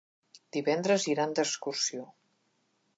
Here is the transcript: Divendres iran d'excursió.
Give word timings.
Divendres 0.57 1.05
iran 1.13 1.37
d'excursió. 1.41 2.11